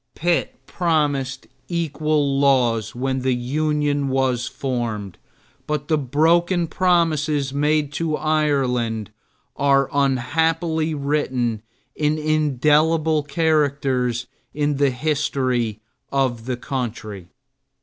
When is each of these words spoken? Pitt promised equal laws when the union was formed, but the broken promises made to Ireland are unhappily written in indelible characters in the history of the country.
Pitt 0.15 0.65
promised 0.65 1.45
equal 1.67 2.39
laws 2.39 2.95
when 2.95 3.19
the 3.19 3.35
union 3.35 4.07
was 4.09 4.47
formed, 4.47 5.19
but 5.67 5.89
the 5.89 5.97
broken 5.99 6.65
promises 6.65 7.53
made 7.53 7.93
to 7.93 8.17
Ireland 8.17 9.11
are 9.55 9.87
unhappily 9.93 10.95
written 10.95 11.61
in 11.95 12.17
indelible 12.17 13.21
characters 13.21 14.25
in 14.55 14.77
the 14.77 14.89
history 14.89 15.81
of 16.11 16.47
the 16.47 16.57
country. 16.57 17.27